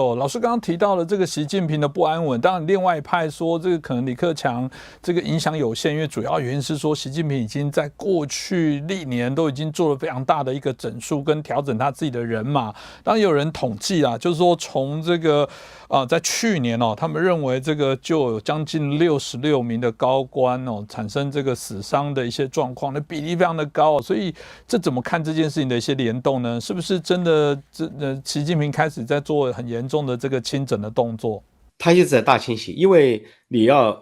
[0.00, 4.68] 哦，老师刚刚提到了这个习近平的不安稳，当然另外一派说这个可能李克强
[5.02, 12.72] 这个影响有限，因为主要原因是说习近平已经在过去历年都已经做了非常大的一个整数跟调整他自己的人马。
[13.04, 15.46] 当然有人统计啊，就是说从这个
[15.88, 24.34] 啊在去年哦，他们认为这个就有将近六十六名的高官哦产生这个死伤的一些状况，那比例非常的高，所以
[24.66, 26.58] 这怎么看这件事情的一些联动呢？
[26.58, 29.89] 是不是真的这呃习近平开始在做很严？
[29.90, 31.42] 重的这个清整的动作，
[31.76, 34.00] 他一直在大清洗，因为你要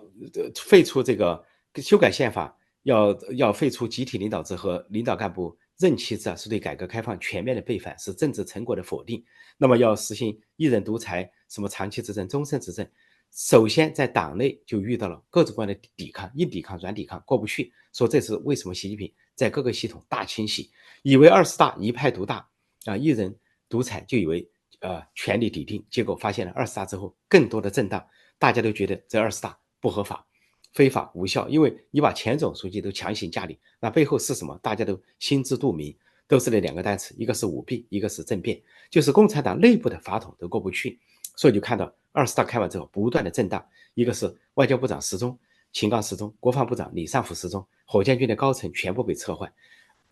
[0.55, 1.43] 废除这个
[1.77, 9.25] 修改宪法，要要废除集体领导制和领导干部任期制啊，是对改革开放全面的背反，是政治成果的否定。
[9.57, 12.87] 那么要实行一人独裁，什么长期执政、终身执政，
[13.33, 17.73] 首先在党内就遇到了各种各样的抵抗，硬抵抗、软抵抗过不去。
[17.93, 18.75] 说这是为什么？
[18.75, 20.71] 习近平在各个系统大清洗，
[21.03, 22.49] 以为二十大一派独大
[22.85, 23.35] 啊，一人
[23.69, 24.49] 独裁，就以为。
[24.81, 28.07] 呃，权力抵定，结果发现了二十大之后更多的震荡，
[28.39, 30.25] 大家都觉得这二十大不合法、
[30.73, 34.57] 非法、无效，因为你把前总书记都强行架离，那背后是什么？
[34.63, 35.97] 大家都心知肚明，
[36.29, 41.01] 都是那两个单词，一个是舞弊，一个是政变，就是共产党内部的法统都过不去，
[41.35, 45.37] 所以就看到二十大开完之后不断的震荡，一个是外交部长失踪，
[45.73, 49.53] 秦刚失踪，国防部长李尚福失踪，火箭军的高层全部被撤换，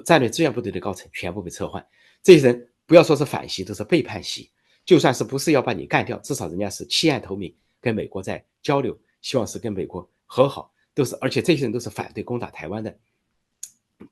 [0.04, 1.86] 战略支援部队的高层全部被撤换，
[2.20, 4.50] 这些人不要说是反袭，都是背叛袭。
[4.86, 12.96] 就算是不是要把你干掉，至少人家是弃暗投明，跟美国在交流，希望是跟美国和好，都是，而且这些人都是反对攻打台湾的。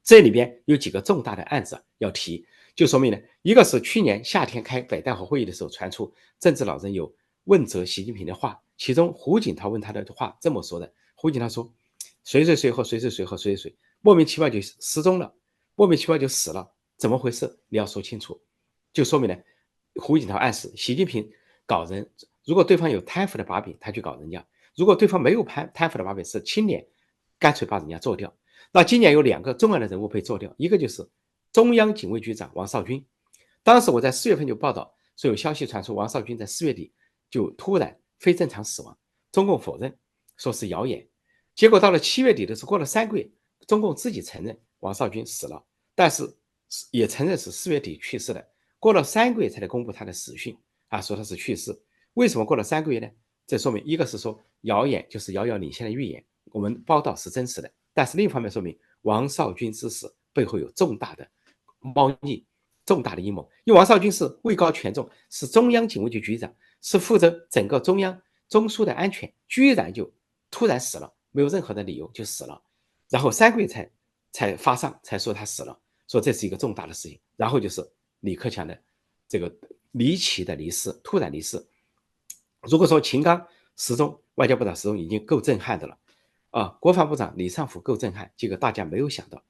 [0.03, 7.15] 这里边有几个重大的案子要提，就说明呢，一个是去年夏天开北戴河会议的时候传出政治老人有
[7.45, 11.73] 问责习近平的话，其中胡锦涛问他的话这么说的：胡锦涛说，
[12.25, 15.33] 谁谁谁和谁谁谁和谁谁谁莫名其妙就失踪了，
[15.77, 17.61] 莫名其妙就死了，怎么回事？
[17.69, 18.41] 你要说清楚，
[18.93, 19.37] 就说明呢。
[20.01, 21.29] 胡锦涛暗示习近平
[21.67, 22.09] 搞人，
[22.45, 24.41] 如果对方有贪腐的把柄，他去搞人家；
[24.77, 26.87] 如果对方没有贪贪腐的把柄，是清廉，
[27.39, 28.35] 干脆把人家做掉。
[28.73, 31.09] 那今年有两个重要的人物被做掉，一个就是
[31.53, 33.05] 中央警卫局长王少军。
[33.63, 36.93] 当时我在四月份就报道说有消息传出，王少军在四月底
[37.31, 38.99] 就突然非正常死亡，
[39.31, 39.97] 中共否认
[40.37, 41.07] 说是谣言。
[41.55, 43.31] 结果到了七月底的时候，过了三个月，
[43.69, 45.65] 中共自己承认王少军死了，
[45.95, 46.29] 但是
[46.91, 48.45] 也承认是四月底去世的。
[48.85, 50.55] 过了三个月才来公布他的死讯
[50.89, 51.75] 啊，说他是去世。
[52.13, 53.09] 为什么过了三个月呢？
[53.47, 56.23] 这说明一个是说谣言就是遥遥领先的预言，
[56.53, 57.73] 我们报道是真实的。
[57.95, 61.27] 但是另一方面说明王少军之死背后有重大的
[61.81, 62.45] 猫腻、
[62.85, 63.49] 重大的阴谋。
[63.65, 70.13] 因为王少军是位高权重，是中央警卫局局长，是负责整个中央中枢的安全，居然就
[70.51, 72.63] 突然死了，没有任何的理由就死了。
[73.09, 73.91] 然后三个月才
[74.31, 77.19] 才发上才说他死了，说这是一个重大的事情。
[77.35, 77.83] 然后就是。
[78.25, 78.83] 李克强的
[79.29, 79.55] 这个
[79.93, 81.63] 离奇的离世，突然离世。
[82.63, 83.47] 如果说秦刚
[83.77, 85.99] 失踪，外交部长失踪已经够震撼的了
[86.49, 86.69] 啊！
[86.81, 89.45] 国防部长李尚福够震撼，结果大家没有想到，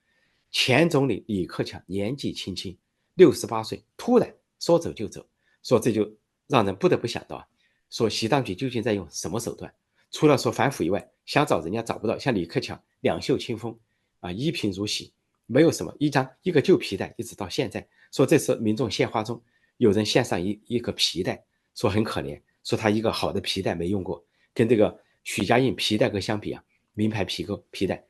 [0.51, 2.77] 前总理李克强年纪轻轻，
[3.15, 5.25] 六十八岁，突然说走就走，
[5.62, 6.12] 说这就
[6.49, 7.47] 让人不得不想到啊，
[7.91, 9.73] 说习当局究竟在用什么手段？
[10.11, 12.19] 除了说反腐以外，想找人家找不到。
[12.19, 13.79] 像李克强两袖清风
[14.19, 15.14] 啊，一贫如洗，
[15.47, 17.87] 没有什么一张一个旧皮带，一直到现在。
[18.12, 19.43] 说这次民众献花中，
[19.77, 21.44] 有人献上一一个皮带，
[21.75, 24.25] 说很可怜，说他一个好的皮带没用过，
[24.55, 26.62] 跟这个许家印皮带哥相比啊，
[26.94, 28.05] 名牌皮革皮带，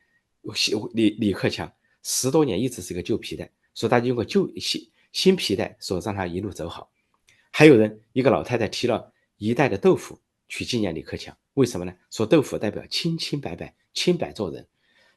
[0.93, 1.73] 李李克强
[2.03, 6.91] 十多年一直是个旧皮带，说他用过旧新新皮带，说让他一路走好。
[7.51, 10.19] 还有人一个老太太提了一袋的豆腐
[10.49, 11.95] 去纪念李克强，为什么呢？
[12.11, 14.67] 说豆腐代表清清白白、清白做人，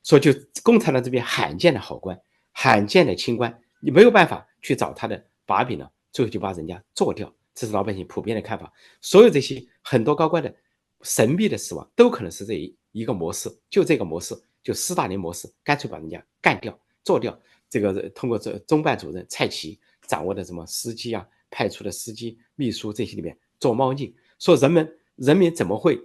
[0.04, 0.32] 说就
[0.64, 2.20] 共产党这边罕见的好官、
[2.52, 3.62] 罕见的清官。
[3.80, 8.72] 你没有办法去找他的把柄了，最后就把人家做掉，这是老百姓普遍的看法。
[9.02, 10.54] 所有这些很多高官的
[11.04, 17.40] 神秘的死亡，都可能是这一一个模式，就这个模式，就斯大林模式，干脆把人家干掉、做掉。
[17.70, 26.00] 这个通过这中办主任蔡奇掌握的什么司机啊，派出的司机、秘书这些里面做猫腻，说人们人民怎么会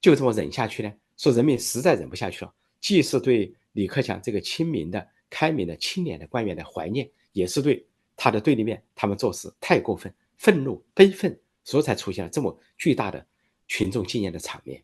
[0.00, 0.92] 就这么忍下去呢？
[1.16, 5.08] 说人民实在忍不下去了，既是对李克强这个亲民的。
[5.34, 7.82] 开明的清廉的官员的怀念，也是对
[8.18, 11.34] 他的对立面，他们做事太过分，愤怒悲愤，
[11.64, 13.26] 所以才出现了这么巨大的
[13.66, 14.78] 群众纪念的场面。